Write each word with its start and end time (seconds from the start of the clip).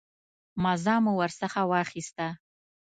مزه 0.63 0.93
مو 1.03 1.11
ورڅخه 1.19 1.61
واخیسته. 1.71 2.27